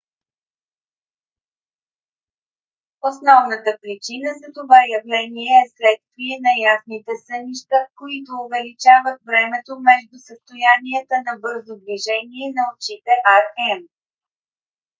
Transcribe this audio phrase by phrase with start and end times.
[3.09, 11.15] основната причина за това явление е следствие на ясните сънища които увеличават времето между състоянията
[11.27, 13.81] на бързо движение на очите rem